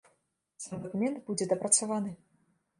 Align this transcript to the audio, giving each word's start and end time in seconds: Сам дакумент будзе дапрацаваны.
Сам 0.63 0.79
дакумент 0.85 1.21
будзе 1.29 1.51
дапрацаваны. 1.55 2.11